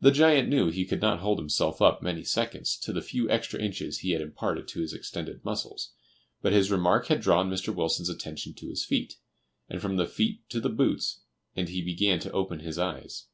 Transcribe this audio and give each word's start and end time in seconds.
The 0.00 0.12
giant 0.12 0.48
knew 0.48 0.68
he 0.70 0.84
could 0.86 1.00
not 1.02 1.18
hold 1.18 1.40
himself 1.40 1.82
up 1.82 2.00
many 2.00 2.22
seconds 2.22 2.76
to 2.78 2.92
the 2.92 3.02
few 3.02 3.28
extra 3.28 3.58
inches 3.60 3.98
he 3.98 4.12
had 4.12 4.22
imparted 4.22 4.68
to 4.68 4.80
his 4.80 4.92
extended 4.92 5.44
muscles; 5.44 5.90
but 6.42 6.52
his 6.52 6.70
remark 6.70 7.08
had 7.08 7.22
drawn 7.22 7.50
Mr. 7.50 7.74
Wilson's 7.74 8.08
attention 8.08 8.54
to 8.54 8.68
his 8.68 8.84
feet, 8.84 9.16
and 9.68 9.82
from 9.82 9.96
the 9.96 10.06
feet 10.06 10.48
to 10.50 10.60
the 10.60 10.68
boots, 10.70 11.22
and 11.56 11.68
he 11.68 11.82
began 11.82 12.20
to 12.20 12.30
open 12.30 12.60
his 12.60 12.78
eyes. 12.78 13.24